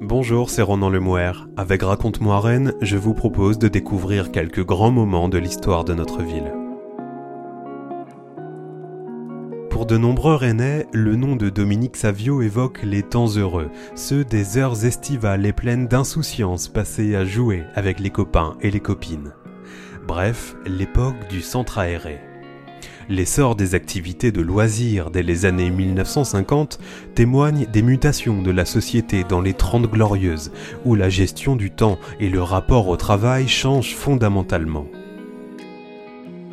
Bonjour, 0.00 0.50
c'est 0.50 0.60
Ronan 0.60 0.90
Lemouer. 0.90 1.32
Avec 1.56 1.82
Raconte-moi 1.82 2.38
Rennes, 2.38 2.74
je 2.82 2.98
vous 2.98 3.14
propose 3.14 3.58
de 3.58 3.66
découvrir 3.66 4.30
quelques 4.30 4.64
grands 4.64 4.90
moments 4.90 5.30
de 5.30 5.38
l'histoire 5.38 5.84
de 5.84 5.94
notre 5.94 6.22
ville. 6.22 6.52
Pour 9.70 9.86
de 9.86 9.96
nombreux 9.96 10.34
Rennais, 10.34 10.86
le 10.92 11.16
nom 11.16 11.34
de 11.34 11.48
Dominique 11.48 11.96
Savio 11.96 12.42
évoque 12.42 12.82
les 12.82 13.02
temps 13.02 13.28
heureux, 13.28 13.70
ceux 13.94 14.22
des 14.22 14.58
heures 14.58 14.84
estivales 14.84 15.46
et 15.46 15.54
pleines 15.54 15.88
d'insouciance 15.88 16.68
passées 16.68 17.16
à 17.16 17.24
jouer 17.24 17.64
avec 17.74 17.98
les 17.98 18.10
copains 18.10 18.58
et 18.60 18.70
les 18.70 18.80
copines. 18.80 19.32
Bref, 20.06 20.56
l'époque 20.66 21.26
du 21.30 21.40
centre 21.40 21.78
aéré. 21.78 22.20
L'essor 23.08 23.54
des 23.54 23.76
activités 23.76 24.32
de 24.32 24.40
loisirs 24.40 25.10
dès 25.10 25.22
les 25.22 25.44
années 25.44 25.70
1950 25.70 26.80
témoigne 27.14 27.66
des 27.72 27.82
mutations 27.82 28.42
de 28.42 28.50
la 28.50 28.64
société 28.64 29.22
dans 29.22 29.40
les 29.40 29.54
Trente 29.54 29.88
Glorieuses, 29.88 30.50
où 30.84 30.96
la 30.96 31.08
gestion 31.08 31.54
du 31.54 31.70
temps 31.70 31.98
et 32.18 32.28
le 32.28 32.42
rapport 32.42 32.88
au 32.88 32.96
travail 32.96 33.46
changent 33.46 33.94
fondamentalement. 33.94 34.86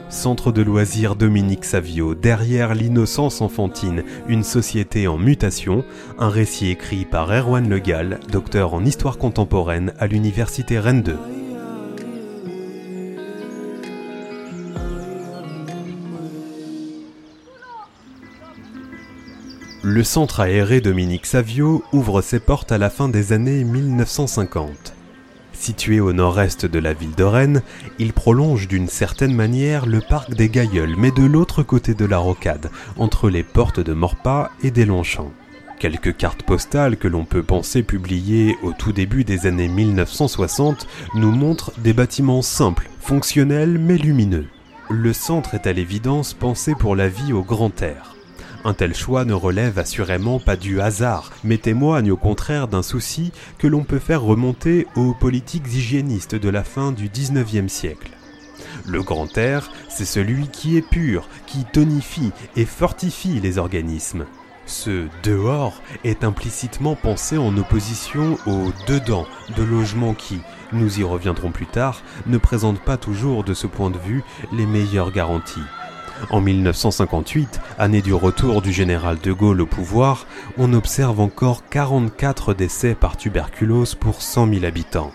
Centre 0.10 0.52
de 0.52 0.62
loisirs 0.62 1.16
Dominique 1.16 1.66
Savio, 1.66 2.14
derrière 2.14 2.76
l'innocence 2.76 3.42
enfantine, 3.42 4.04
une 4.28 4.44
société 4.44 5.08
en 5.08 5.18
mutation, 5.18 5.84
un 6.20 6.30
récit 6.30 6.70
écrit 6.70 7.06
par 7.06 7.32
Erwan 7.32 7.68
Legal, 7.68 8.20
docteur 8.32 8.76
en 8.76 8.86
histoire 8.86 9.18
contemporaine 9.18 9.92
à 9.98 10.06
l'université 10.06 10.78
Rennes 10.78 11.02
2. 11.02 11.18
Le 19.94 20.04
centre 20.04 20.40
aéré 20.40 20.82
Dominique 20.82 21.28
Savio 21.28 21.84
ouvre 21.94 22.24
ses 22.24 22.40
portes 22.40 22.72
à 22.72 22.80
la 22.80 22.90
fin 22.90 23.10
des 23.10 23.32
années 23.32 23.64
1950. 23.64 24.96
Situé 25.54 26.00
au 26.00 26.14
nord-est 26.14 26.66
de 26.66 26.80
la 26.80 26.94
ville 26.94 27.14
de 27.14 27.24
Rennes, 27.24 27.62
il 28.00 28.12
prolonge 28.12 28.68
d'une 28.68 28.88
certaine 28.88 29.36
manière 29.36 29.86
le 29.86 30.00
parc 30.00 30.34
des 30.34 30.50
Gailleuls, 30.50 30.96
mais 30.98 31.12
de 31.12 31.22
l'autre 31.22 31.62
côté 31.62 31.94
de 31.94 32.06
la 32.06 32.18
rocade, 32.18 32.72
entre 32.98 33.30
les 33.30 33.44
portes 33.44 33.82
de 33.82 33.94
Morpas 33.94 34.50
et 34.64 34.72
des 34.72 34.86
Longchamps. 34.86 35.32
Quelques 35.78 36.18
cartes 36.18 36.42
postales 36.42 36.98
que 36.98 37.08
l'on 37.08 37.26
peut 37.26 37.44
penser 37.44 37.84
publiées 37.84 38.58
au 38.64 38.72
tout 38.72 38.94
début 38.94 39.24
des 39.24 39.46
années 39.46 39.68
1960 39.68 40.88
nous 41.14 41.32
montrent 41.32 41.72
des 41.78 41.94
bâtiments 41.94 42.42
simples, 42.42 42.90
fonctionnels 43.00 43.78
mais 43.78 44.00
lumineux. 44.00 44.48
Le 44.90 45.14
centre 45.14 45.54
est 45.54 45.68
à 45.68 45.74
l'évidence 45.74 46.34
pensé 46.34 46.74
pour 46.74 46.96
la 46.96 47.10
vie 47.10 47.32
au 47.32 47.44
grand 47.44 47.80
air. 47.84 48.13
Un 48.66 48.74
tel 48.74 48.96
choix 48.96 49.26
ne 49.26 49.34
relève 49.34 49.78
assurément 49.78 50.40
pas 50.40 50.56
du 50.56 50.80
hasard, 50.80 51.32
mais 51.44 51.58
témoigne 51.58 52.12
au 52.12 52.18
contraire 52.18 52.70
d'un 52.70 52.84
souci 52.84 53.34
que 53.58 53.68
l'on 53.68 53.84
peut 53.84 54.00
faire 54.00 54.22
remonter 54.22 54.88
aux 54.96 55.14
politiques 55.14 55.68
hygiénistes 55.68 56.36
de 56.36 56.50
la 56.50 56.64
fin 56.64 56.94
du 56.94 57.10
XIXe 57.10 57.72
siècle. 57.72 58.12
Le 58.86 59.04
grand 59.04 59.38
air, 59.38 59.70
c'est 59.90 60.06
celui 60.06 60.48
qui 60.48 60.78
est 60.78 60.88
pur, 60.88 61.28
qui 61.46 61.66
tonifie 61.66 62.32
et 62.56 62.66
fortifie 62.66 63.42
les 63.42 63.58
organismes. 63.58 64.26
Ce 64.66 65.08
dehors 65.24 65.82
est 66.06 66.24
implicitement 66.24 66.96
pensé 66.96 67.38
en 67.38 67.58
opposition 67.58 68.38
au 68.48 68.72
dedans 68.88 69.28
de 69.58 69.64
logements 69.64 70.14
qui, 70.14 70.40
nous 70.72 71.00
y 71.00 71.04
reviendrons 71.04 71.52
plus 71.52 71.66
tard, 71.66 72.02
ne 72.28 72.38
présentent 72.38 72.84
pas 72.84 72.96
toujours 72.96 73.44
de 73.44 73.54
ce 73.54 73.68
point 73.68 73.90
de 73.90 74.00
vue 74.00 74.24
les 74.54 74.66
meilleures 74.66 75.12
garanties. 75.12 75.60
En 76.30 76.42
1958, 76.42 77.60
année 77.78 78.02
du 78.02 78.14
retour 78.14 78.62
du 78.62 78.72
général 78.72 79.20
de 79.20 79.32
Gaulle 79.32 79.62
au 79.62 79.66
pouvoir, 79.66 80.26
on 80.58 80.74
observe 80.74 81.20
encore 81.20 81.68
44 81.70 82.54
décès 82.54 82.96
par 82.96 83.18
tuberculose 83.18 83.96
pour 83.96 84.22
100 84.22 84.54
000 84.54 84.66
habitants. 84.66 85.12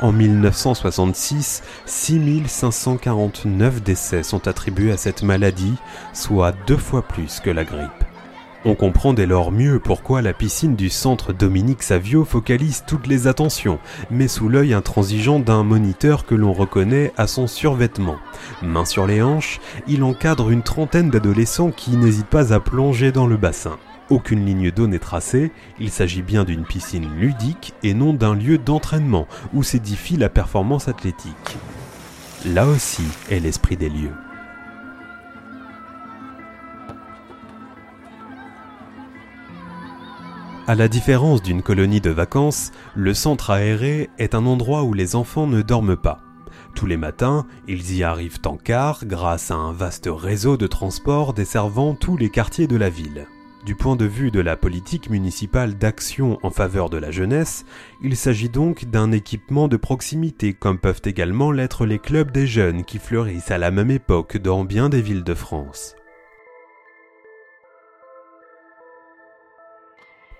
En 0.00 0.12
1966, 0.12 1.62
6549 1.86 3.82
décès 3.82 4.22
sont 4.22 4.46
attribués 4.46 4.92
à 4.92 4.96
cette 4.96 5.22
maladie, 5.22 5.74
soit 6.12 6.52
deux 6.66 6.76
fois 6.76 7.02
plus 7.02 7.40
que 7.40 7.50
la 7.50 7.64
grippe. 7.64 8.07
On 8.64 8.74
comprend 8.74 9.14
dès 9.14 9.26
lors 9.26 9.52
mieux 9.52 9.78
pourquoi 9.78 10.20
la 10.20 10.32
piscine 10.32 10.74
du 10.74 10.90
centre 10.90 11.32
Dominique 11.32 11.84
Savio 11.84 12.24
focalise 12.24 12.82
toutes 12.86 13.06
les 13.06 13.28
attentions, 13.28 13.78
mais 14.10 14.26
sous 14.26 14.48
l'œil 14.48 14.74
intransigeant 14.74 15.38
d'un 15.38 15.62
moniteur 15.62 16.26
que 16.26 16.34
l'on 16.34 16.52
reconnaît 16.52 17.12
à 17.16 17.28
son 17.28 17.46
survêtement. 17.46 18.16
Main 18.60 18.84
sur 18.84 19.06
les 19.06 19.22
hanches, 19.22 19.60
il 19.86 20.02
encadre 20.02 20.50
une 20.50 20.64
trentaine 20.64 21.08
d'adolescents 21.08 21.70
qui 21.70 21.96
n'hésitent 21.96 22.26
pas 22.26 22.52
à 22.52 22.58
plonger 22.58 23.12
dans 23.12 23.28
le 23.28 23.36
bassin. 23.36 23.78
Aucune 24.10 24.44
ligne 24.44 24.72
d'eau 24.72 24.88
n'est 24.88 24.98
tracée, 24.98 25.52
il 25.78 25.90
s'agit 25.90 26.22
bien 26.22 26.42
d'une 26.42 26.64
piscine 26.64 27.08
ludique 27.16 27.74
et 27.84 27.94
non 27.94 28.12
d'un 28.12 28.34
lieu 28.34 28.58
d'entraînement 28.58 29.28
où 29.54 29.62
s'édifie 29.62 30.16
la 30.16 30.30
performance 30.30 30.88
athlétique. 30.88 31.58
Là 32.44 32.66
aussi 32.66 33.04
est 33.30 33.38
l'esprit 33.38 33.76
des 33.76 33.88
lieux. 33.88 34.14
À 40.68 40.74
la 40.74 40.88
différence 40.88 41.42
d'une 41.42 41.62
colonie 41.62 42.02
de 42.02 42.10
vacances, 42.10 42.72
le 42.94 43.14
centre 43.14 43.48
aéré 43.48 44.10
est 44.18 44.34
un 44.34 44.44
endroit 44.44 44.82
où 44.82 44.92
les 44.92 45.16
enfants 45.16 45.46
ne 45.46 45.62
dorment 45.62 45.96
pas. 45.96 46.20
Tous 46.74 46.84
les 46.84 46.98
matins, 46.98 47.46
ils 47.66 47.94
y 47.96 48.04
arrivent 48.04 48.42
en 48.44 48.58
car 48.58 49.06
grâce 49.06 49.50
à 49.50 49.54
un 49.54 49.72
vaste 49.72 50.10
réseau 50.12 50.58
de 50.58 50.66
transport 50.66 51.32
desservant 51.32 51.94
tous 51.94 52.18
les 52.18 52.28
quartiers 52.28 52.66
de 52.66 52.76
la 52.76 52.90
ville. 52.90 53.26
Du 53.64 53.76
point 53.76 53.96
de 53.96 54.04
vue 54.04 54.30
de 54.30 54.40
la 54.40 54.58
politique 54.58 55.08
municipale 55.08 55.78
d'action 55.78 56.38
en 56.42 56.50
faveur 56.50 56.90
de 56.90 56.98
la 56.98 57.12
jeunesse, 57.12 57.64
il 58.02 58.14
s'agit 58.14 58.50
donc 58.50 58.84
d'un 58.90 59.10
équipement 59.10 59.68
de 59.68 59.78
proximité 59.78 60.52
comme 60.52 60.78
peuvent 60.78 61.00
également 61.06 61.50
l'être 61.50 61.86
les 61.86 61.98
clubs 61.98 62.30
des 62.30 62.46
jeunes 62.46 62.84
qui 62.84 62.98
fleurissent 62.98 63.50
à 63.50 63.56
la 63.56 63.70
même 63.70 63.90
époque 63.90 64.36
dans 64.36 64.64
bien 64.64 64.90
des 64.90 65.00
villes 65.00 65.24
de 65.24 65.34
France. 65.34 65.94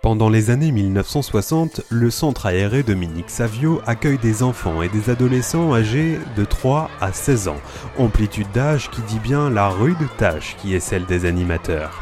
Pendant 0.01 0.29
les 0.29 0.51
années 0.51 0.71
1960, 0.71 1.81
le 1.91 2.11
centre 2.11 2.47
aéré 2.47 2.85
Dominique 2.85 3.31
Savio 3.31 3.83
accueille 3.85 4.19
des 4.19 4.45
enfants 4.45 4.81
et 4.81 4.89
des 4.89 5.11
adolescents 5.11 5.75
âgés 5.75 6.21
de 6.37 6.45
3 6.45 6.89
à 7.01 7.13
16 7.13 7.49
ans, 7.49 7.61
amplitude 7.99 8.47
d'âge 8.55 8.91
qui 8.91 9.03
dit 9.03 9.19
bien 9.19 9.51
la 9.51 9.69
rude 9.69 9.97
tâche 10.17 10.57
qui 10.63 10.73
est 10.75 10.81
celle 10.81 11.05
des 11.07 11.25
animateurs. 11.25 12.01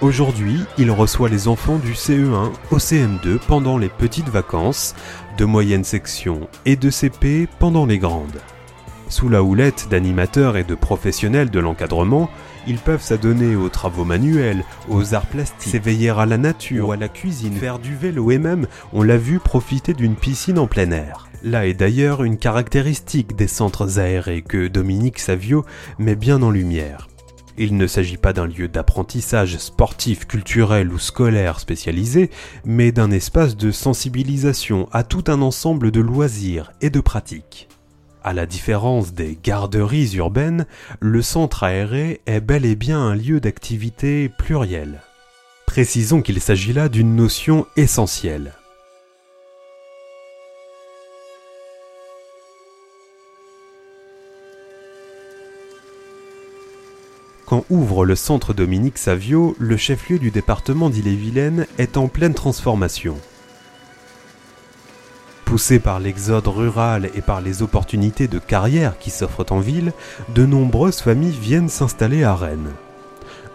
Aujourd'hui, 0.00 0.60
il 0.76 0.90
reçoit 0.90 1.28
les 1.28 1.46
enfants 1.46 1.78
du 1.78 1.92
CE1 1.92 2.50
au 2.72 2.78
CM2 2.78 3.38
pendant 3.46 3.78
les 3.78 3.90
petites 3.90 4.28
vacances, 4.28 4.96
de 5.38 5.44
moyenne 5.44 5.84
section 5.84 6.48
et 6.64 6.74
de 6.74 6.90
CP 6.90 7.48
pendant 7.60 7.86
les 7.86 7.98
grandes. 7.98 8.40
Sous 9.08 9.28
la 9.28 9.42
houlette 9.42 9.86
d'animateurs 9.88 10.56
et 10.56 10.64
de 10.64 10.74
professionnels 10.74 11.50
de 11.50 11.60
l'encadrement, 11.60 12.28
ils 12.66 12.78
peuvent 12.78 13.02
s'adonner 13.02 13.54
aux 13.54 13.68
travaux 13.68 14.04
manuels, 14.04 14.64
aux 14.88 15.14
arts 15.14 15.26
plastiques, 15.26 15.70
s'éveiller 15.70 16.10
à 16.10 16.26
la 16.26 16.38
nature 16.38 16.88
ou 16.88 16.92
à 16.92 16.96
la 16.96 17.08
cuisine, 17.08 17.56
faire 17.56 17.78
du 17.78 17.94
vélo 17.94 18.32
et 18.32 18.38
même, 18.38 18.66
on 18.92 19.04
l'a 19.04 19.16
vu, 19.16 19.38
profiter 19.38 19.94
d'une 19.94 20.16
piscine 20.16 20.58
en 20.58 20.66
plein 20.66 20.90
air. 20.90 21.28
Là 21.44 21.66
est 21.66 21.74
d'ailleurs 21.74 22.24
une 22.24 22.36
caractéristique 22.36 23.36
des 23.36 23.46
centres 23.46 24.00
aérés 24.00 24.42
que 24.42 24.66
Dominique 24.66 25.20
Savio 25.20 25.64
met 26.00 26.16
bien 26.16 26.42
en 26.42 26.50
lumière. 26.50 27.06
Il 27.58 27.76
ne 27.76 27.86
s'agit 27.86 28.16
pas 28.16 28.32
d'un 28.32 28.46
lieu 28.46 28.66
d'apprentissage 28.66 29.56
sportif, 29.58 30.26
culturel 30.26 30.92
ou 30.92 30.98
scolaire 30.98 31.60
spécialisé, 31.60 32.30
mais 32.64 32.90
d'un 32.90 33.12
espace 33.12 33.56
de 33.56 33.70
sensibilisation 33.70 34.88
à 34.92 35.04
tout 35.04 35.24
un 35.28 35.40
ensemble 35.40 35.92
de 35.92 36.00
loisirs 36.00 36.72
et 36.80 36.90
de 36.90 37.00
pratiques. 37.00 37.68
À 38.26 38.32
la 38.32 38.44
différence 38.44 39.12
des 39.12 39.38
garderies 39.40 40.16
urbaines, 40.16 40.66
le 40.98 41.22
centre 41.22 41.62
aéré 41.62 42.22
est 42.26 42.40
bel 42.40 42.64
et 42.64 42.74
bien 42.74 42.98
un 42.98 43.14
lieu 43.14 43.38
d'activité 43.38 44.28
pluriel. 44.28 45.00
Précisons 45.64 46.22
qu'il 46.22 46.40
s'agit 46.40 46.72
là 46.72 46.88
d'une 46.88 47.14
notion 47.14 47.68
essentielle. 47.76 48.54
Quand 57.46 57.64
ouvre 57.70 58.04
le 58.04 58.16
centre 58.16 58.54
Dominique 58.54 58.98
Savio, 58.98 59.54
le 59.60 59.76
chef-lieu 59.76 60.18
du 60.18 60.32
département 60.32 60.90
d'Ille-et-Vilaine 60.90 61.64
est 61.78 61.96
en 61.96 62.08
pleine 62.08 62.34
transformation. 62.34 63.18
Poussés 65.46 65.78
par 65.78 66.00
l'exode 66.00 66.48
rural 66.48 67.08
et 67.14 67.22
par 67.22 67.40
les 67.40 67.62
opportunités 67.62 68.26
de 68.26 68.40
carrière 68.40 68.98
qui 68.98 69.10
s'offrent 69.10 69.46
en 69.50 69.60
ville, 69.60 69.92
de 70.34 70.44
nombreuses 70.44 70.98
familles 70.98 71.38
viennent 71.40 71.68
s'installer 71.68 72.24
à 72.24 72.34
Rennes. 72.34 72.72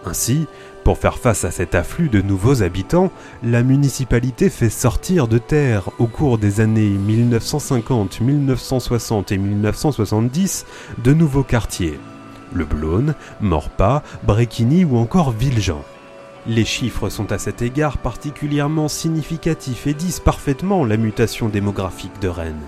Ainsi, 0.05 0.47
pour 0.85 0.97
faire 0.97 1.17
face 1.17 1.43
à 1.43 1.51
cet 1.51 1.75
afflux 1.75 2.07
de 2.07 2.21
nouveaux 2.21 2.63
habitants, 2.63 3.11
la 3.43 3.61
municipalité 3.61 4.49
fait 4.49 4.69
sortir 4.69 5.27
de 5.27 5.37
terre 5.37 5.89
au 5.99 6.07
cours 6.07 6.37
des 6.37 6.61
années 6.61 6.87
1950, 6.87 8.21
1960 8.21 9.33
et 9.33 9.37
1970 9.37 10.65
de 11.03 11.13
nouveaux 11.13 11.43
quartiers. 11.43 11.99
Le 12.53 12.63
Blône, 12.63 13.15
Morpas, 13.41 14.01
Bréquigny 14.23 14.85
ou 14.85 14.95
encore 14.95 15.31
Villejean. 15.31 15.83
Les 16.47 16.65
chiffres 16.65 17.09
sont 17.09 17.31
à 17.31 17.37
cet 17.37 17.61
égard 17.61 17.99
particulièrement 17.99 18.87
significatifs 18.87 19.85
et 19.87 19.93
disent 19.93 20.19
parfaitement 20.19 20.85
la 20.85 20.97
mutation 20.97 21.49
démographique 21.49 22.19
de 22.19 22.27
Rennes 22.27 22.67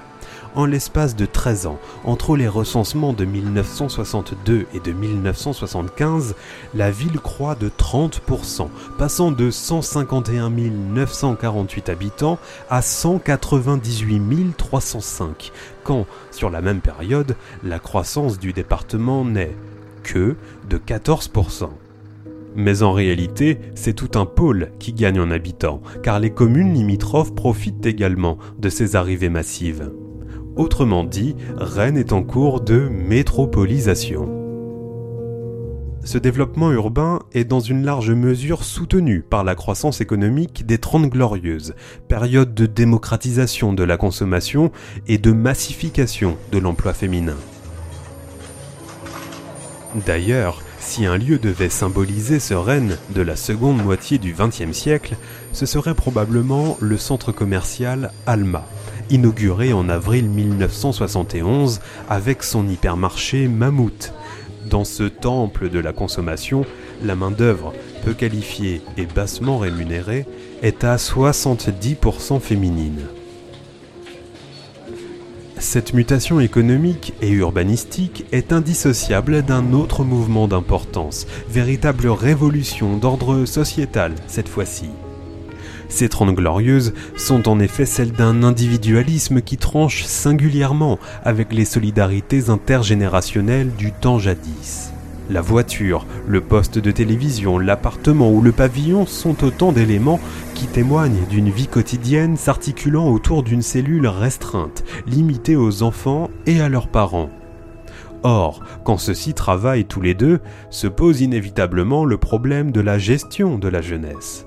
en 0.55 0.65
l'espace 0.65 1.15
de 1.15 1.25
13 1.25 1.67
ans, 1.67 1.79
entre 2.03 2.35
les 2.35 2.47
recensements 2.47 3.13
de 3.13 3.25
1962 3.25 4.67
et 4.73 4.79
de 4.79 4.91
1975, 4.91 6.35
la 6.73 6.91
ville 6.91 7.19
croît 7.19 7.55
de 7.55 7.69
30%, 7.69 8.69
passant 8.97 9.31
de 9.31 9.49
151 9.49 10.49
948 10.49 11.89
habitants 11.89 12.37
à 12.69 12.81
198 12.81 14.55
305, 14.55 15.51
quand, 15.83 16.05
sur 16.31 16.49
la 16.49 16.61
même 16.61 16.81
période, 16.81 17.35
la 17.63 17.79
croissance 17.79 18.39
du 18.39 18.53
département 18.53 19.25
n'est 19.25 19.55
que 20.03 20.35
de 20.69 20.77
14%. 20.77 21.69
Mais 22.55 22.83
en 22.83 22.94
réalité, 22.94 23.57
c'est 23.75 23.94
tout 23.94 24.17
un 24.17 24.25
pôle 24.25 24.71
qui 24.79 24.94
gagne 24.94 25.19
en 25.19 25.31
habitants, 25.31 25.81
car 26.03 26.19
les 26.19 26.31
communes 26.31 26.73
limitrophes 26.73 27.33
profitent 27.33 27.85
également 27.85 28.38
de 28.59 28.69
ces 28.69 28.95
arrivées 28.95 29.29
massives. 29.29 29.91
Autrement 30.55 31.03
dit, 31.03 31.35
Rennes 31.57 31.97
est 31.97 32.13
en 32.13 32.21
cours 32.21 32.61
de 32.61 32.88
métropolisation. 32.88 34.44
Ce 36.05 36.17
développement 36.17 36.69
urbain 36.71 37.19
est 37.31 37.45
dans 37.45 37.61
une 37.61 37.85
large 37.85 38.11
mesure 38.11 38.65
soutenu 38.65 39.21
par 39.21 39.45
la 39.45 39.55
croissance 39.55 40.01
économique 40.01 40.65
des 40.65 40.77
Trente 40.77 41.09
Glorieuses, 41.09 41.75
période 42.09 42.53
de 42.53 42.65
démocratisation 42.65 43.71
de 43.71 43.83
la 43.83 43.95
consommation 43.95 44.71
et 45.07 45.17
de 45.17 45.31
massification 45.31 46.38
de 46.51 46.59
l'emploi 46.59 46.94
féminin. 46.94 47.38
D'ailleurs, 50.05 50.61
si 50.83 51.06
un 51.06 51.18
lieu 51.18 51.39
devait 51.39 51.69
symboliser 51.69 52.39
ce 52.39 52.53
Rennes 52.53 52.97
de 53.15 53.21
la 53.21 53.35
seconde 53.35 53.81
moitié 53.81 54.18
du 54.18 54.35
XXe 54.38 54.77
siècle, 54.77 55.15
ce 55.53 55.65
serait 55.65 55.95
probablement 55.95 56.77
le 56.81 56.97
centre 56.97 57.31
commercial 57.31 58.12
Alma, 58.27 58.68
inauguré 59.09 59.71
en 59.74 59.88
avril 59.89 60.30
1971 60.30 61.80
avec 62.09 62.44
son 62.44 62.68
hypermarché 62.68 63.47
Mammouth. 63.47 64.13
Dans 64.69 64.83
ce 64.83 65.03
temple 65.03 65.69
de 65.69 65.80
la 65.80 65.94
consommation, 65.94 66.65
la 67.01 67.15
main-d'œuvre, 67.15 67.74
peu 68.03 68.13
qualifiée 68.13 68.81
et 68.97 69.06
bassement 69.06 69.59
rémunérée, 69.59 70.25
est 70.62 70.83
à 70.83 70.97
70% 70.97 72.39
féminine. 72.39 73.07
Cette 75.63 75.94
mutation 75.94 76.42
économique 76.42 77.13
et 77.21 77.31
urbanistique 77.31 78.25
est 78.33 78.51
indissociable 78.51 79.44
d'un 79.44 79.71
autre 79.71 80.04
mouvement 80.04 80.50
d'importance, 80.50 81.25
véritable 81.50 82.10
révolution 82.10 82.98
d'ordre 82.98 83.45
sociétal 83.45 84.13
cette 84.27 84.50
fois-ci. 84.50 84.89
Ces 85.88 86.10
Trente 86.10 86.36
Glorieuses 86.36 86.94
sont 87.15 87.48
en 87.48 87.62
effet 87.62 87.86
celles 87.86 88.12
d'un 88.12 88.44
individualisme 88.44 89.42
qui 89.42 89.56
tranche 89.56 90.04
singulièrement 90.04 91.00
avec 91.24 91.54
les 91.54 91.65
solidarités 91.65 92.50
intergénérationnelles 92.50 93.74
du 93.75 93.94
temps 93.94 94.19
jadis. 94.19 94.92
La 95.29 95.39
voiture, 95.39 96.05
le 96.27 96.41
poste 96.41 96.79
de 96.79 96.91
télévision, 96.91 97.57
l'appartement 97.57 98.31
ou 98.31 98.41
le 98.41 98.51
pavillon 98.51 99.05
sont 99.05 99.45
autant 99.45 99.71
d'éléments 99.71 100.19
qui 100.53 100.67
témoignent 100.67 101.25
d'une 101.29 101.49
vie 101.49 101.67
quotidienne 101.67 102.35
s'articulant 102.35 103.07
autour 103.09 103.41
d'une 103.41 103.61
cellule 103.61 104.07
restreinte, 104.07 104.83
limitée 105.07 105.55
aux 105.55 105.81
enfants 105.81 106.29
et 106.45 106.59
à 106.59 106.67
leurs 106.67 106.89
parents. 106.89 107.29
Or, 108.23 108.63
quand 108.83 108.97
ceux-ci 108.97 109.33
travaillent 109.33 109.85
tous 109.85 110.01
les 110.01 110.13
deux, 110.13 110.39
se 110.69 110.87
pose 110.87 111.21
inévitablement 111.21 112.03
le 112.03 112.17
problème 112.17 112.71
de 112.71 112.81
la 112.81 112.97
gestion 112.97 113.57
de 113.57 113.69
la 113.69 113.81
jeunesse. 113.81 114.45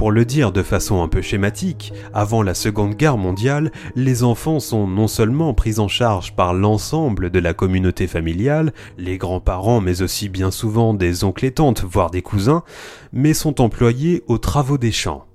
Pour 0.00 0.12
le 0.12 0.24
dire 0.24 0.50
de 0.50 0.62
façon 0.62 1.02
un 1.02 1.08
peu 1.08 1.20
schématique, 1.20 1.92
avant 2.14 2.42
la 2.42 2.54
Seconde 2.54 2.94
Guerre 2.94 3.18
mondiale, 3.18 3.70
les 3.94 4.22
enfants 4.22 4.58
sont 4.58 4.86
non 4.86 5.08
seulement 5.08 5.52
pris 5.52 5.78
en 5.78 5.88
charge 5.88 6.34
par 6.34 6.54
l'ensemble 6.54 7.28
de 7.28 7.38
la 7.38 7.52
communauté 7.52 8.06
familiale, 8.06 8.72
les 8.96 9.18
grands-parents 9.18 9.82
mais 9.82 10.00
aussi 10.00 10.30
bien 10.30 10.50
souvent 10.50 10.94
des 10.94 11.22
oncles 11.22 11.44
et 11.44 11.50
tantes, 11.50 11.84
voire 11.84 12.10
des 12.10 12.22
cousins, 12.22 12.62
mais 13.12 13.34
sont 13.34 13.60
employés 13.60 14.22
aux 14.26 14.38
travaux 14.38 14.78
des 14.78 14.90
champs. 14.90 15.26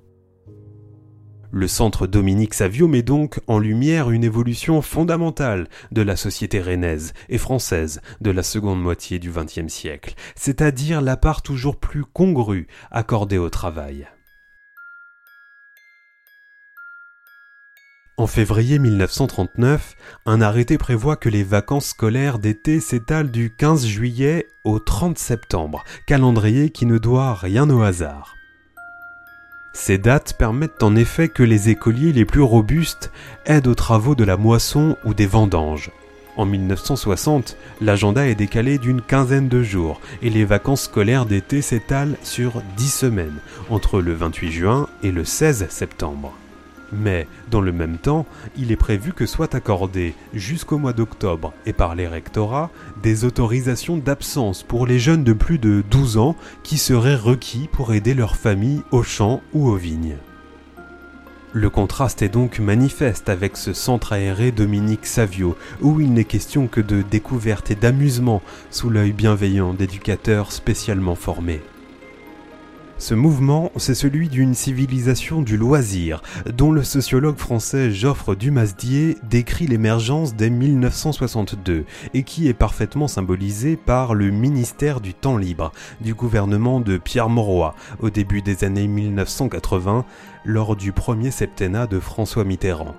Le 1.52 1.68
centre 1.68 2.08
Dominique 2.08 2.54
Savio 2.54 2.88
met 2.88 3.02
donc 3.02 3.38
en 3.46 3.60
lumière 3.60 4.10
une 4.10 4.24
évolution 4.24 4.82
fondamentale 4.82 5.68
de 5.92 6.02
la 6.02 6.16
société 6.16 6.60
rennaise 6.60 7.12
et 7.28 7.38
française 7.38 8.00
de 8.20 8.32
la 8.32 8.42
seconde 8.42 8.82
moitié 8.82 9.20
du 9.20 9.30
XXe 9.30 9.72
siècle, 9.72 10.14
c'est-à-dire 10.34 11.02
la 11.02 11.16
part 11.16 11.42
toujours 11.42 11.76
plus 11.76 12.04
congrue 12.04 12.66
accordée 12.90 13.38
au 13.38 13.48
travail. 13.48 14.08
En 18.18 18.26
février 18.26 18.78
1939, 18.78 19.94
un 20.24 20.40
arrêté 20.40 20.78
prévoit 20.78 21.16
que 21.16 21.28
les 21.28 21.42
vacances 21.42 21.88
scolaires 21.88 22.38
d'été 22.38 22.80
s'étalent 22.80 23.30
du 23.30 23.54
15 23.54 23.84
juillet 23.84 24.48
au 24.64 24.78
30 24.78 25.18
septembre, 25.18 25.84
calendrier 26.06 26.70
qui 26.70 26.86
ne 26.86 26.96
doit 26.96 27.34
rien 27.34 27.68
au 27.68 27.82
hasard. 27.82 28.34
Ces 29.74 29.98
dates 29.98 30.32
permettent 30.38 30.82
en 30.82 30.96
effet 30.96 31.28
que 31.28 31.42
les 31.42 31.68
écoliers 31.68 32.14
les 32.14 32.24
plus 32.24 32.40
robustes 32.40 33.12
aident 33.44 33.66
aux 33.66 33.74
travaux 33.74 34.14
de 34.14 34.24
la 34.24 34.38
moisson 34.38 34.96
ou 35.04 35.12
des 35.12 35.26
vendanges. 35.26 35.90
En 36.38 36.46
1960, 36.46 37.58
l'agenda 37.82 38.26
est 38.26 38.34
décalé 38.34 38.78
d'une 38.78 39.02
quinzaine 39.02 39.48
de 39.48 39.62
jours 39.62 40.00
et 40.22 40.30
les 40.30 40.46
vacances 40.46 40.84
scolaires 40.84 41.26
d'été 41.26 41.60
s'étalent 41.60 42.16
sur 42.22 42.62
10 42.78 42.88
semaines, 42.88 43.40
entre 43.68 44.00
le 44.00 44.14
28 44.14 44.52
juin 44.52 44.88
et 45.02 45.12
le 45.12 45.26
16 45.26 45.66
septembre. 45.68 46.32
Mais, 46.92 47.26
dans 47.50 47.60
le 47.60 47.72
même 47.72 47.98
temps, 47.98 48.26
il 48.56 48.70
est 48.70 48.76
prévu 48.76 49.12
que 49.12 49.26
soient 49.26 49.54
accordées, 49.54 50.14
jusqu'au 50.34 50.78
mois 50.78 50.92
d'octobre 50.92 51.52
et 51.66 51.72
par 51.72 51.94
les 51.94 52.06
rectorats, 52.06 52.70
des 53.02 53.24
autorisations 53.24 53.96
d'absence 53.96 54.62
pour 54.62 54.86
les 54.86 54.98
jeunes 54.98 55.24
de 55.24 55.32
plus 55.32 55.58
de 55.58 55.82
12 55.90 56.16
ans 56.18 56.36
qui 56.62 56.78
seraient 56.78 57.16
requis 57.16 57.68
pour 57.72 57.92
aider 57.92 58.14
leur 58.14 58.36
famille 58.36 58.82
aux 58.92 59.02
champs 59.02 59.42
ou 59.52 59.68
aux 59.68 59.76
vignes. 59.76 60.16
Le 61.52 61.70
contraste 61.70 62.20
est 62.20 62.28
donc 62.28 62.58
manifeste 62.58 63.30
avec 63.30 63.56
ce 63.56 63.72
centre 63.72 64.12
aéré 64.12 64.52
Dominique 64.52 65.06
Savio, 65.06 65.56
où 65.80 66.00
il 66.00 66.12
n'est 66.12 66.24
question 66.24 66.66
que 66.66 66.82
de 66.82 67.00
découverte 67.00 67.70
et 67.70 67.74
d'amusement 67.74 68.42
sous 68.70 68.90
l'œil 68.90 69.12
bienveillant 69.12 69.72
d'éducateurs 69.72 70.52
spécialement 70.52 71.14
formés. 71.14 71.62
Ce 72.98 73.14
mouvement, 73.14 73.72
c'est 73.76 73.94
celui 73.94 74.30
d'une 74.30 74.54
civilisation 74.54 75.42
du 75.42 75.58
loisir, 75.58 76.22
dont 76.46 76.72
le 76.72 76.82
sociologue 76.82 77.36
français 77.36 77.90
Geoffre 77.90 78.34
Dumasdier 78.34 79.18
décrit 79.28 79.66
l'émergence 79.66 80.34
dès 80.34 80.48
1962 80.48 81.84
et 82.14 82.22
qui 82.22 82.48
est 82.48 82.54
parfaitement 82.54 83.06
symbolisé 83.06 83.76
par 83.76 84.14
le 84.14 84.30
ministère 84.30 85.02
du 85.02 85.12
temps 85.12 85.36
libre 85.36 85.72
du 86.00 86.14
gouvernement 86.14 86.80
de 86.80 86.96
Pierre 86.96 87.28
Mauroy 87.28 87.74
au 88.00 88.08
début 88.08 88.40
des 88.40 88.64
années 88.64 88.88
1980 88.88 90.06
lors 90.46 90.74
du 90.74 90.92
premier 90.92 91.30
septennat 91.30 91.86
de 91.86 92.00
François 92.00 92.44
Mitterrand. 92.44 92.94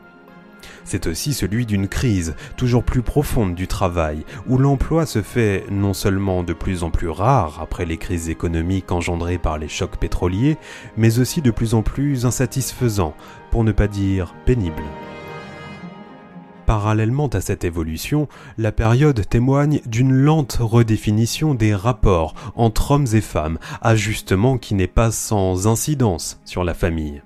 C'est 0.89 1.05
aussi 1.05 1.33
celui 1.33 1.65
d'une 1.65 1.89
crise 1.89 2.33
toujours 2.55 2.81
plus 2.81 3.01
profonde 3.01 3.55
du 3.55 3.67
travail, 3.67 4.23
où 4.47 4.57
l'emploi 4.57 5.05
se 5.05 5.21
fait 5.21 5.65
non 5.69 5.93
seulement 5.93 6.43
de 6.43 6.53
plus 6.53 6.81
en 6.83 6.91
plus 6.91 7.09
rare 7.09 7.59
après 7.61 7.85
les 7.85 7.97
crises 7.97 8.29
économiques 8.29 8.93
engendrées 8.93 9.37
par 9.37 9.57
les 9.57 9.67
chocs 9.67 9.97
pétroliers, 9.97 10.55
mais 10.95 11.19
aussi 11.19 11.41
de 11.41 11.51
plus 11.51 11.73
en 11.73 11.81
plus 11.81 12.25
insatisfaisant, 12.25 13.15
pour 13.51 13.65
ne 13.65 13.73
pas 13.73 13.89
dire 13.89 14.33
pénible. 14.45 14.81
Parallèlement 16.65 17.27
à 17.27 17.41
cette 17.41 17.65
évolution, 17.65 18.29
la 18.57 18.71
période 18.71 19.27
témoigne 19.27 19.81
d'une 19.85 20.13
lente 20.13 20.57
redéfinition 20.61 21.53
des 21.53 21.75
rapports 21.75 22.33
entre 22.55 22.91
hommes 22.91 23.07
et 23.11 23.19
femmes, 23.19 23.59
ajustement 23.81 24.57
qui 24.57 24.73
n'est 24.73 24.87
pas 24.87 25.11
sans 25.11 25.67
incidence 25.67 26.39
sur 26.45 26.63
la 26.63 26.73
famille. 26.73 27.23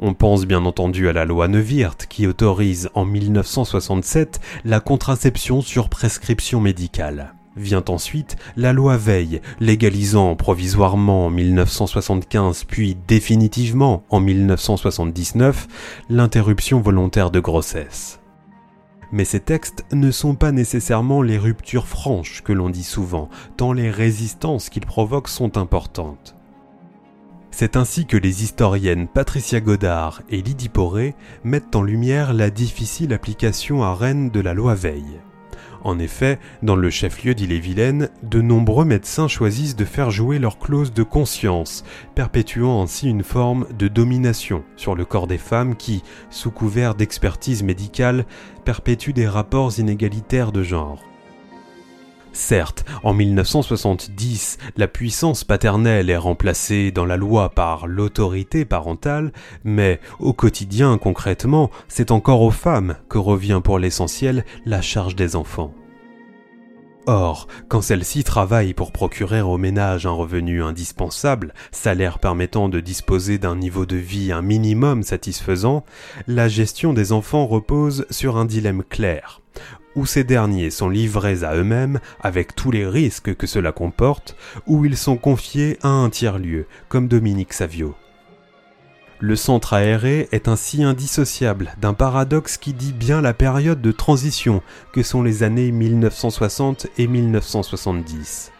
On 0.00 0.14
pense 0.14 0.46
bien 0.46 0.64
entendu 0.64 1.08
à 1.08 1.12
la 1.12 1.24
loi 1.24 1.48
Neuwirth 1.48 2.06
qui 2.06 2.26
autorise 2.26 2.88
en 2.94 3.04
1967 3.04 4.40
la 4.64 4.80
contraception 4.80 5.60
sur 5.60 5.88
prescription 5.88 6.60
médicale. 6.60 7.34
Vient 7.56 7.84
ensuite 7.88 8.36
la 8.56 8.74
loi 8.74 8.98
Veil, 8.98 9.40
légalisant 9.60 10.36
provisoirement 10.36 11.26
en 11.26 11.30
1975 11.30 12.64
puis 12.64 12.98
définitivement 13.08 14.04
en 14.10 14.20
1979 14.20 15.66
l'interruption 16.10 16.80
volontaire 16.80 17.30
de 17.30 17.40
grossesse. 17.40 18.20
Mais 19.10 19.24
ces 19.24 19.40
textes 19.40 19.86
ne 19.92 20.10
sont 20.10 20.34
pas 20.34 20.52
nécessairement 20.52 21.22
les 21.22 21.38
ruptures 21.38 21.86
franches 21.86 22.42
que 22.42 22.52
l'on 22.52 22.68
dit 22.68 22.84
souvent, 22.84 23.30
tant 23.56 23.72
les 23.72 23.90
résistances 23.90 24.68
qu'ils 24.68 24.84
provoquent 24.84 25.28
sont 25.28 25.56
importantes. 25.56 26.35
C'est 27.58 27.78
ainsi 27.78 28.04
que 28.04 28.18
les 28.18 28.44
historiennes 28.44 29.08
Patricia 29.08 29.62
Godard 29.62 30.20
et 30.28 30.42
Lydie 30.42 30.68
Poré 30.68 31.14
mettent 31.42 31.74
en 31.74 31.80
lumière 31.80 32.34
la 32.34 32.50
difficile 32.50 33.14
application 33.14 33.82
à 33.82 33.94
Rennes 33.94 34.28
de 34.28 34.40
la 34.40 34.52
loi 34.52 34.74
Veil. 34.74 35.22
En 35.82 35.98
effet, 35.98 36.38
dans 36.62 36.76
le 36.76 36.90
chef-lieu 36.90 37.34
d'Ille-et-Vilaine, 37.34 38.10
de 38.22 38.42
nombreux 38.42 38.84
médecins 38.84 39.26
choisissent 39.26 39.74
de 39.74 39.86
faire 39.86 40.10
jouer 40.10 40.38
leur 40.38 40.58
clause 40.58 40.92
de 40.92 41.02
conscience, 41.02 41.82
perpétuant 42.14 42.82
ainsi 42.82 43.08
une 43.08 43.24
forme 43.24 43.66
de 43.72 43.88
domination 43.88 44.62
sur 44.76 44.94
le 44.94 45.06
corps 45.06 45.26
des 45.26 45.38
femmes 45.38 45.76
qui, 45.76 46.02
sous 46.28 46.50
couvert 46.50 46.94
d'expertise 46.94 47.62
médicale, 47.62 48.26
perpétuent 48.66 49.14
des 49.14 49.28
rapports 49.28 49.78
inégalitaires 49.78 50.52
de 50.52 50.62
genre. 50.62 51.02
Certes, 52.36 52.84
en 53.02 53.14
1970, 53.14 54.58
la 54.76 54.88
puissance 54.88 55.42
paternelle 55.42 56.10
est 56.10 56.18
remplacée 56.18 56.90
dans 56.90 57.06
la 57.06 57.16
loi 57.16 57.48
par 57.48 57.86
l'autorité 57.86 58.66
parentale, 58.66 59.32
mais 59.64 60.00
au 60.20 60.34
quotidien 60.34 60.98
concrètement, 60.98 61.70
c'est 61.88 62.10
encore 62.10 62.42
aux 62.42 62.50
femmes 62.50 62.96
que 63.08 63.16
revient 63.16 63.62
pour 63.64 63.78
l'essentiel 63.78 64.44
la 64.66 64.82
charge 64.82 65.16
des 65.16 65.34
enfants. 65.34 65.72
Or, 67.06 67.48
quand 67.68 67.80
celles-ci 67.80 68.22
travaillent 68.22 68.74
pour 68.74 68.92
procurer 68.92 69.40
au 69.40 69.56
ménage 69.56 70.04
un 70.04 70.10
revenu 70.10 70.62
indispensable, 70.62 71.54
salaire 71.72 72.18
permettant 72.18 72.68
de 72.68 72.80
disposer 72.80 73.38
d'un 73.38 73.56
niveau 73.56 73.86
de 73.86 73.96
vie 73.96 74.30
un 74.30 74.42
minimum 74.42 75.02
satisfaisant, 75.04 75.86
la 76.26 76.48
gestion 76.48 76.92
des 76.92 77.12
enfants 77.12 77.46
repose 77.46 78.04
sur 78.10 78.36
un 78.36 78.44
dilemme 78.44 78.82
clair 78.84 79.40
où 79.96 80.06
ces 80.06 80.22
derniers 80.22 80.70
sont 80.70 80.88
livrés 80.88 81.42
à 81.42 81.56
eux-mêmes 81.56 81.98
avec 82.20 82.54
tous 82.54 82.70
les 82.70 82.86
risques 82.86 83.34
que 83.34 83.46
cela 83.46 83.72
comporte, 83.72 84.36
ou 84.66 84.84
ils 84.84 84.96
sont 84.96 85.16
confiés 85.16 85.78
à 85.82 85.88
un 85.88 86.10
tiers-lieu, 86.10 86.66
comme 86.88 87.08
Dominique 87.08 87.52
Savio. 87.52 87.96
Le 89.18 89.34
centre 89.34 89.72
aéré 89.72 90.28
est 90.30 90.46
ainsi 90.46 90.84
indissociable 90.84 91.74
d'un 91.80 91.94
paradoxe 91.94 92.58
qui 92.58 92.74
dit 92.74 92.92
bien 92.92 93.22
la 93.22 93.32
période 93.32 93.80
de 93.80 93.90
transition 93.90 94.62
que 94.92 95.02
sont 95.02 95.22
les 95.22 95.42
années 95.42 95.72
1960 95.72 96.88
et 96.98 97.06
1970. 97.06 98.52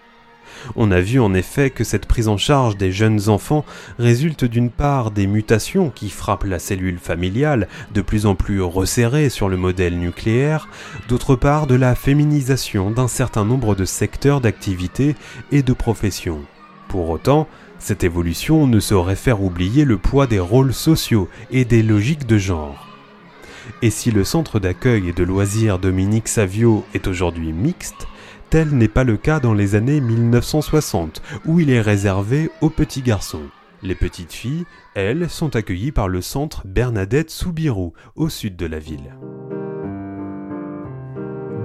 On 0.75 0.91
a 0.91 1.01
vu 1.01 1.21
en 1.21 1.35
effet 1.35 1.71
que 1.71 1.85
cette 1.85 2.07
prise 2.07 2.29
en 2.29 2.37
charge 2.37 2.77
des 2.77 2.93
jeunes 2.93 3.29
enfants 3.29 3.65
résulte 3.99 4.45
d'une 4.45 4.71
part 4.71 5.11
des 5.11 5.27
mutations 5.27 5.91
qui 5.91 6.11
frappent 6.11 6.45
la 6.45 6.59
cellule 6.59 6.99
familiale, 6.99 7.69
de 7.95 8.03
plus 8.03 8.27
en 8.27 8.35
plus 8.35 8.61
resserrée 8.63 9.29
sur 9.29 9.49
le 9.49 9.57
modèle 9.57 9.99
nucléaire, 9.99 10.69
d'autre 11.09 11.37
part 11.37 11.67
de 11.67 11.75
la 11.75 11.95
féminisation 11.95 12.91
d'un 12.91 13.09
certain 13.09 13.45
nombre 13.45 13.75
de 13.75 13.85
secteurs 13.85 14.41
d'activité 14.41 15.15
et 15.53 15.63
de 15.63 15.73
professions. 15.73 16.43
Pour 16.89 17.11
autant, 17.11 17.49
cette 17.79 18.05
évolution 18.05 18.67
ne 18.67 18.81
saurait 18.81 19.17
faire 19.17 19.43
oublier 19.43 19.85
le 19.85 19.99
poids 19.99 20.27
des 20.27 20.41
rôles 20.41 20.75
sociaux 20.75 21.29
et 21.51 21.65
des 21.65 21.83
logiques 21.83 22.27
de 22.27 22.39
genre. 22.39 22.87
Et 23.83 23.91
si 23.91 24.11
le 24.11 24.25
centre 24.25 24.61
d'accueil 24.61 25.09
et 25.09 25.13
de 25.13 25.25
loisirs 25.25 25.79
Dominique 25.79 26.29
Savio 26.29 26.85
est 26.95 27.07
aujourd'hui 27.07 27.53
mixte, 27.53 28.07
Tel 28.51 28.71
n'est 28.71 28.89
pas 28.89 29.05
le 29.05 29.17
cas 29.17 29.41
dans 29.41 29.55
les 29.55 29.75
années 29.75 30.01
1960, 30.01 31.21
où 31.47 31.59
il 31.59 31.71
est 31.71 31.81
réservé 31.81 32.51
aux 32.61 32.71
petits 32.71 33.03
garçons. 33.03 33.43
Les 33.83 33.97
petites 33.97 34.33
filles, 34.33 34.65
elles, 34.95 35.29
sont 35.29 35.57
accueillies 35.57 35.93
par 35.93 36.09
le 36.09 36.21
centre 36.21 36.63
Bernadette 36.65 37.31
Soubirou, 37.31 37.93
au 38.15 38.29
sud 38.29 38.57
de 38.57 38.67
la 38.67 38.79
ville. 38.79 39.17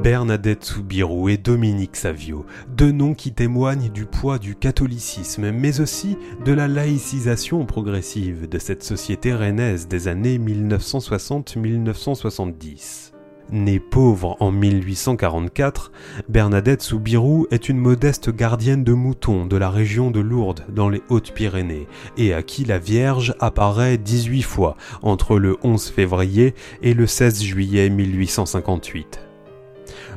Bernadette 0.02 0.66
Soubirou 0.66 1.30
et 1.30 1.38
Dominique 1.38 1.96
Savio, 1.96 2.46
deux 2.76 2.92
noms 2.92 3.14
qui 3.14 3.34
témoignent 3.34 3.92
du 3.92 4.08
poids 4.08 4.40
du 4.40 4.56
catholicisme, 4.56 5.52
mais 5.52 5.80
aussi 5.80 6.18
de 6.44 6.52
la 6.52 6.68
laïcisation 6.68 7.68
progressive 7.68 8.50
de 8.50 8.58
cette 8.58 8.82
société 8.82 9.32
rennaise 9.32 9.88
des 9.88 10.08
années 10.08 10.40
1960-1970. 10.40 13.11
Née 13.52 13.82
pauvre 13.82 14.38
en 14.40 14.50
1844, 14.50 15.92
Bernadette 16.30 16.82
Soubirou 16.82 17.48
est 17.52 17.68
une 17.68 17.80
modeste 17.80 18.30
gardienne 18.30 18.86
de 18.86 18.94
moutons 18.94 19.46
de 19.46 19.58
la 19.58 19.70
région 19.70 20.10
de 20.10 20.22
Lourdes 20.22 20.64
dans 20.70 20.88
les 20.88 21.02
Hautes-Pyrénées 21.10 21.88
et 22.16 22.34
à 22.34 22.44
qui 22.44 22.64
la 22.64 22.80
Vierge 22.80 23.36
apparaît 23.42 23.98
18 23.98 24.44
fois 24.44 24.78
entre 25.02 25.38
le 25.38 25.58
11 25.64 25.90
février 25.90 26.56
et 26.82 26.94
le 26.94 27.06
16 27.06 27.44
juillet 27.44 27.90
1858. 27.90 29.20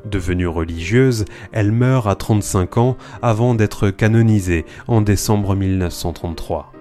Devenue 0.04 0.46
religieuse, 0.46 1.24
elle 1.50 1.72
meurt 1.72 2.06
à 2.06 2.14
35 2.14 2.78
ans 2.78 2.96
avant 3.20 3.56
d'être 3.56 3.90
canonisée 3.90 4.64
en 4.86 5.00
décembre 5.00 5.56
1933. 5.56 6.73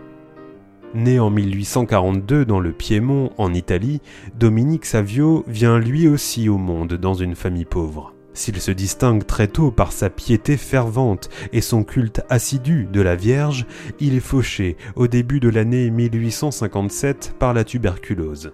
Né 0.93 1.19
en 1.19 1.31
1842 1.31 2.45
dans 2.45 2.59
le 2.59 2.71
Piémont, 2.71 3.31
en 3.38 3.51
Italie, 3.53 4.00
Dominique 4.38 4.85
Savio 4.85 5.43
vient 5.47 5.79
lui 5.79 6.07
aussi 6.07 6.50
au 6.50 6.59
monde 6.59 6.93
dans 6.93 7.15
une 7.15 7.35
famille 7.35 7.65
pauvre. 7.65 8.13
S'il 8.35 8.59
se 8.62 8.69
distingue 8.69 9.25
très 9.25 9.47
tôt 9.47 9.71
par 9.71 9.91
sa 9.91 10.12
piété 10.12 10.55
fervente 10.55 11.29
et 11.51 11.62
son 11.62 11.83
culte 11.83 12.21
assidu 12.29 12.88
de 12.91 13.01
la 13.01 13.15
Vierge, 13.15 13.65
il 14.00 14.15
est 14.15 14.19
fauché 14.19 14.77
au 14.95 15.07
début 15.07 15.39
de 15.39 15.50
l'année 15.50 15.89
1857 15.89 17.35
par 17.39 17.55
la 17.55 17.63
tuberculose. 17.63 18.51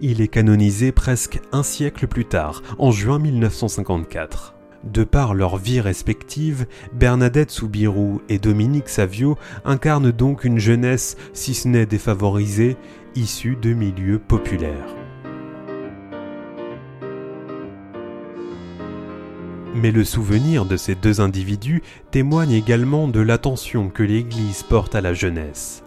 Il 0.00 0.20
est 0.20 0.28
canonisé 0.28 0.92
presque 0.92 1.40
un 1.52 1.64
siècle 1.64 2.06
plus 2.06 2.24
tard, 2.24 2.62
en 2.78 2.92
juin 2.92 3.18
1954. 3.18 4.59
De 4.84 5.04
par 5.04 5.34
leur 5.34 5.58
vie 5.58 5.80
respective, 5.80 6.66
Bernadette 6.94 7.50
Soubirou 7.50 8.22
et 8.30 8.38
Dominique 8.38 8.88
Savio 8.88 9.36
incarnent 9.64 10.10
donc 10.10 10.44
une 10.44 10.58
jeunesse, 10.58 11.16
si 11.34 11.52
ce 11.52 11.68
n'est 11.68 11.84
défavorisée, 11.84 12.76
issue 13.14 13.56
de 13.60 13.74
milieux 13.74 14.18
populaires. 14.18 14.94
Mais 19.74 19.92
le 19.92 20.04
souvenir 20.04 20.64
de 20.64 20.76
ces 20.76 20.94
deux 20.94 21.20
individus 21.20 21.82
témoigne 22.10 22.52
également 22.52 23.06
de 23.06 23.20
l'attention 23.20 23.90
que 23.90 24.02
l'Église 24.02 24.62
porte 24.62 24.94
à 24.94 25.00
la 25.00 25.12
jeunesse. 25.12 25.84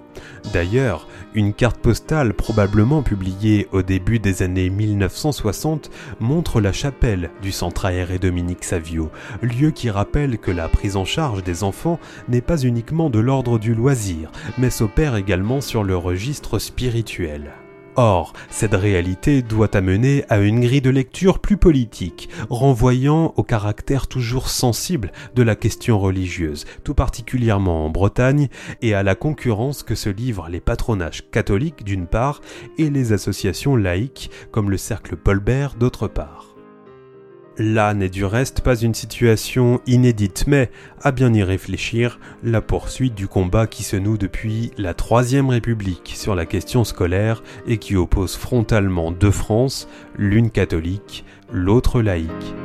D'ailleurs, 0.54 1.08
une 1.34 1.54
carte 1.54 1.78
postale 1.78 2.34
probablement 2.34 3.02
publiée 3.02 3.68
au 3.72 3.82
début 3.82 4.20
des 4.20 4.44
années 4.44 4.70
1960 4.70 5.90
montre 6.20 6.62
la 6.62 6.72
chapelle 6.72 7.32
du 7.42 7.52
centre 7.52 7.86
aéré 7.86 8.20
Dominique 8.20 8.64
Savio, 8.64 9.10
lieu 9.42 9.72
qui 9.72 9.90
rappelle 9.90 10.38
que 10.38 10.52
la 10.52 10.68
prise 10.68 10.96
en 10.96 11.06
charge 11.06 11.44
des 11.44 11.64
enfants 11.64 12.00
n'est 12.28 12.42
pas 12.42 12.58
uniquement 12.58 13.10
de 13.10 13.20
l'ordre 13.20 13.58
du 13.58 13.74
loisir, 13.74 14.32
mais 14.58 14.70
s'opère 14.70 15.16
également 15.16 15.62
sur 15.62 15.84
le 15.84 15.98
registre 15.98 16.60
spirituel. 16.60 17.54
Or, 17.96 18.34
cette 18.50 18.74
réalité 18.74 19.42
doit 19.42 19.76
amener 19.76 20.26
à 20.30 20.40
une 20.40 20.62
grille 20.62 20.82
de 20.82 20.90
lecture 20.90 21.40
plus 21.40 21.58
politique, 21.58 22.30
renvoyant 22.50 23.34
au 23.38 23.44
caractère 23.44 24.08
toujours 24.08 24.50
sensible 24.50 25.12
de 25.36 25.44
la 25.44 25.56
question 25.56 26.00
religieuse, 26.00 26.66
tout 26.84 26.96
particulièrement 26.96 27.86
en 27.86 27.90
Bretagne, 27.90 28.50
et 28.82 28.96
à 28.96 29.04
la 29.04 29.16
concurrence 29.16 29.84
que 29.84 29.96
se 29.96 30.10
livrent 30.10 30.50
les 30.50 30.62
patronages 30.62 31.30
catholiques 31.30 31.84
d'une 31.84 32.08
part 32.08 32.42
et 32.78 32.90
les 32.90 33.14
associations 33.14 33.76
laïques 33.76 34.32
comme 34.52 34.72
le 34.72 34.78
Cercle 34.78 35.16
Paulbert 35.16 35.76
d'autre 35.76 36.08
part. 36.08 36.53
Là 37.60 37.94
n'est 37.94 38.10
du 38.10 38.26
reste 38.26 38.62
pas 38.62 38.76
une 38.76 38.96
situation 38.96 39.80
inédite, 39.86 40.46
mais, 40.48 40.72
à 41.04 41.12
bien 41.12 41.32
y 41.32 41.44
réfléchir, 41.44 42.20
la 42.44 42.62
poursuite 42.62 43.14
du 43.14 43.28
combat 43.28 43.68
qui 43.68 43.84
se 43.84 43.96
noue 43.96 44.18
depuis 44.18 44.72
la 44.80 44.96
Troisième 44.96 45.50
République 45.50 46.14
sur 46.16 46.34
la 46.34 46.48
question 46.48 46.84
scolaire 46.84 47.44
et 47.68 47.78
qui 47.78 47.96
oppose 47.96 48.36
frontalement 48.36 49.12
deux 49.12 49.30
France, 49.30 49.88
l'une 50.18 50.50
catholique, 50.50 51.26
l'autre 51.52 52.02
laïque. 52.02 52.56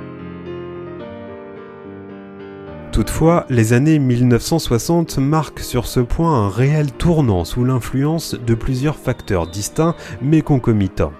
Toutefois, 2.90 3.44
les 3.50 3.74
années 3.74 3.98
1960 3.98 5.18
marquent 5.18 5.60
sur 5.60 5.86
ce 5.86 6.00
point 6.00 6.32
un 6.32 6.48
réel 6.48 6.92
tournant 6.92 7.44
sous 7.44 7.62
l'influence 7.62 8.34
de 8.34 8.54
plusieurs 8.54 8.96
facteurs 8.96 9.48
distincts 9.48 9.94
mais 10.22 10.40
concomitants. 10.40 11.12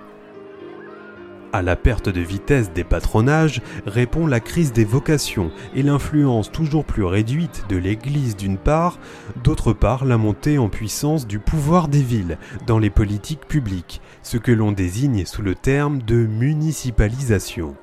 À 1.50 1.62
la 1.62 1.76
perte 1.76 2.11
de 2.11 2.21
vitesse 2.21 2.73
des 2.75 2.85
patronages 2.85 3.62
répond 3.87 4.26
la 4.26 4.38
crise 4.38 4.73
des 4.73 4.85
vocations 4.85 5.50
et 5.75 5.83
l'influence 5.83 6.52
toujours 6.52 6.85
plus 6.85 7.05
réduite 7.05 7.64
de 7.71 7.76
l'Église 7.76 8.37
d'une 8.37 8.59
part, 8.59 8.99
d'autre 9.45 9.73
part 9.73 10.05
la 10.05 10.19
montée 10.19 10.59
en 10.59 10.69
puissance 10.69 11.26
du 11.26 11.38
pouvoir 11.38 11.88
des 11.88 12.02
villes 12.02 12.37
dans 12.67 12.78
les 12.78 12.90
politiques 12.90 13.47
publiques, 13.49 14.02
ce 14.23 14.37
que 14.37 14.52
l'on 14.52 14.73
désigne 14.73 15.25
sous 15.25 15.43
le 15.43 15.55
terme 15.55 16.02
de 16.02 16.26
municipalisation. 16.26 17.75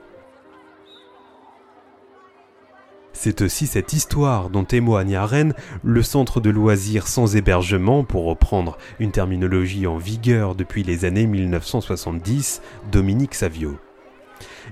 C'est 3.25 3.41
aussi 3.41 3.65
cette 3.65 3.93
histoire 3.93 4.51
dont 4.51 4.65
témoigne 4.65 5.15
à 5.15 5.25
Rennes 5.25 5.55
le 5.83 6.03
centre 6.03 6.39
de 6.39 6.51
loisirs 6.51 7.07
sans 7.07 7.35
hébergement, 7.35 8.03
pour 8.03 8.25
reprendre 8.25 8.77
une 8.99 9.09
terminologie 9.09 9.87
en 9.87 9.97
vigueur 9.97 10.53
depuis 10.53 10.83
les 10.83 11.05
années 11.05 11.25
1970, 11.25 12.61
Dominique 12.91 13.33
Savio. 13.33 13.79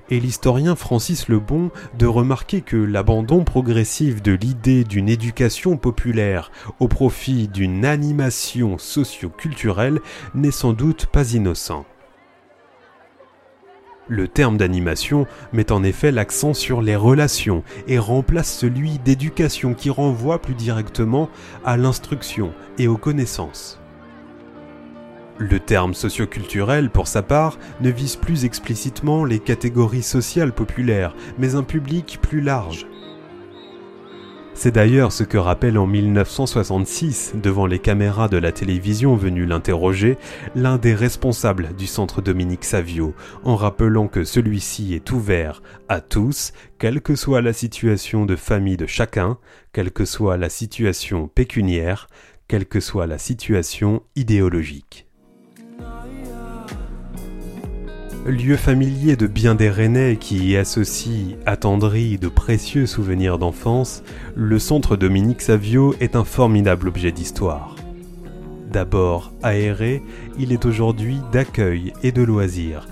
Et 0.08 0.20
l'historien 0.20 0.76
Francis 0.76 1.28
Lebon 1.28 1.72
de 1.98 2.06
remarquer 2.06 2.60
que 2.60 2.76
l'abandon 2.76 3.42
progressif 3.42 4.22
de 4.22 4.30
l'idée 4.30 4.84
d'une 4.84 5.08
éducation 5.08 5.76
populaire 5.76 6.52
au 6.78 6.86
profit 6.86 7.48
d'une 7.48 7.84
animation 7.84 8.78
socio-culturelle 8.78 9.98
n'est 10.32 10.52
sans 10.52 10.74
doute 10.74 11.06
pas 11.06 11.32
innocent. 11.32 11.84
Le 14.08 14.28
terme 14.28 14.58
d'animation 14.58 15.26
met 15.54 15.72
en 15.72 15.82
effet 15.82 16.12
l'accent 16.12 16.52
sur 16.52 16.82
les 16.82 16.94
relations 16.94 17.62
et 17.88 17.98
remplace 17.98 18.54
celui 18.54 18.98
d'éducation 18.98 19.72
qui 19.72 19.88
renvoie 19.88 20.42
plus 20.42 20.54
directement 20.54 21.30
à 21.64 21.78
l'instruction 21.78 22.52
et 22.78 22.86
aux 22.86 22.98
connaissances. 22.98 23.80
Le 25.38 25.58
terme 25.58 25.94
socioculturel, 25.94 26.90
pour 26.90 27.08
sa 27.08 27.22
part, 27.22 27.58
ne 27.80 27.90
vise 27.90 28.16
plus 28.16 28.44
explicitement 28.44 29.24
les 29.24 29.38
catégories 29.38 30.02
sociales 30.02 30.52
populaires, 30.52 31.16
mais 31.38 31.54
un 31.54 31.62
public 31.62 32.18
plus 32.20 32.42
large. 32.42 32.86
C'est 34.56 34.70
d'ailleurs 34.70 35.10
ce 35.10 35.24
que 35.24 35.36
rappelle 35.36 35.76
en 35.78 35.86
1966, 35.86 37.34
devant 37.42 37.66
les 37.66 37.80
caméras 37.80 38.28
de 38.28 38.36
la 38.36 38.52
télévision 38.52 39.16
venues 39.16 39.46
l'interroger, 39.46 40.16
l'un 40.54 40.78
des 40.78 40.94
responsables 40.94 41.74
du 41.76 41.88
centre 41.88 42.22
Dominique 42.22 42.64
Savio, 42.64 43.14
en 43.42 43.56
rappelant 43.56 44.06
que 44.06 44.22
celui-ci 44.22 44.94
est 44.94 45.10
ouvert 45.10 45.60
à 45.88 46.00
tous, 46.00 46.52
quelle 46.78 47.02
que 47.02 47.16
soit 47.16 47.42
la 47.42 47.52
situation 47.52 48.26
de 48.26 48.36
famille 48.36 48.76
de 48.76 48.86
chacun, 48.86 49.38
quelle 49.72 49.90
que 49.90 50.04
soit 50.04 50.36
la 50.36 50.48
situation 50.48 51.26
pécuniaire, 51.26 52.06
quelle 52.46 52.66
que 52.66 52.80
soit 52.80 53.08
la 53.08 53.18
situation 53.18 54.02
idéologique. 54.14 55.03
Lieu 58.26 58.56
familier 58.56 59.16
de 59.16 59.26
bien 59.26 59.54
des 59.54 59.68
Rennais 59.68 60.16
qui 60.16 60.46
y 60.46 60.56
associe 60.56 61.36
attendri 61.44 62.16
de 62.16 62.28
précieux 62.28 62.86
souvenirs 62.86 63.38
d'enfance, 63.38 64.02
le 64.34 64.58
centre 64.58 64.96
Dominique 64.96 65.42
Savio 65.42 65.94
est 66.00 66.16
un 66.16 66.24
formidable 66.24 66.88
objet 66.88 67.12
d'histoire. 67.12 67.76
D'abord 68.72 69.32
aéré, 69.42 70.02
il 70.38 70.52
est 70.52 70.64
aujourd'hui 70.64 71.18
d'accueil 71.32 71.92
et 72.02 72.12
de 72.12 72.22
loisirs. 72.22 72.88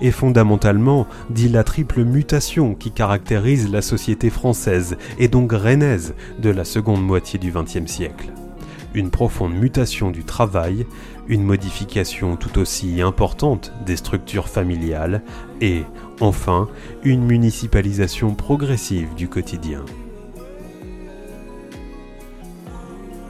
Et 0.00 0.10
fondamentalement, 0.10 1.06
dit 1.30 1.48
la 1.48 1.62
triple 1.62 2.04
mutation 2.04 2.74
qui 2.74 2.90
caractérise 2.90 3.70
la 3.70 3.82
société 3.82 4.30
française 4.30 4.96
et 5.18 5.28
donc 5.28 5.52
rennaise 5.52 6.14
de 6.40 6.50
la 6.50 6.64
seconde 6.64 7.04
moitié 7.04 7.38
du 7.38 7.52
XXe 7.52 7.86
siècle 7.86 8.32
une 8.94 9.10
profonde 9.10 9.54
mutation 9.54 10.10
du 10.10 10.24
travail, 10.24 10.86
une 11.30 11.44
modification 11.44 12.36
tout 12.36 12.58
aussi 12.58 13.00
importante 13.00 13.72
des 13.86 13.96
structures 13.96 14.48
familiales 14.48 15.22
et, 15.60 15.84
enfin, 16.18 16.68
une 17.04 17.24
municipalisation 17.24 18.34
progressive 18.34 19.14
du 19.14 19.28
quotidien. 19.28 19.84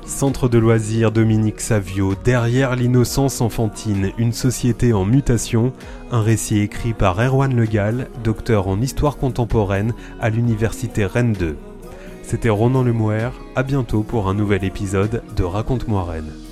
Centre 0.07 0.49
de 0.49 0.59
loisirs 0.59 1.13
Dominique 1.13 1.61
Savio, 1.61 2.15
Derrière 2.25 2.75
l'innocence 2.75 3.43
enfantine, 3.43 4.13
une 4.17 4.33
société 4.33 4.93
en 4.95 5.05
mutation, 5.05 5.73
un 6.11 6.23
récit 6.23 6.59
écrit 6.59 6.95
par 6.95 7.21
Erwan 7.21 7.55
Legal, 7.55 8.09
docteur 8.25 8.67
en 8.67 8.81
histoire 8.81 9.19
contemporaine 9.19 9.93
à 10.21 10.31
l'université 10.31 11.05
Rennes 11.05 11.35
2. 11.35 11.57
C'était 12.23 12.49
Ronan 12.49 12.83
Lemouer, 12.83 13.29
à 13.57 13.63
bientôt 13.63 14.03
pour 14.03 14.29
un 14.29 14.35
nouvel 14.35 14.65
épisode 14.65 15.23
de 15.37 15.43
Raconte-moi 15.43 16.03
Rennes. 16.05 16.50